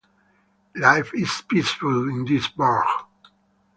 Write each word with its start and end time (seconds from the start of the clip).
Life 0.77 1.13
is 1.13 1.43
peaceful 1.47 2.09
in 2.09 2.25
this 2.25 2.47
burg. 2.47 2.87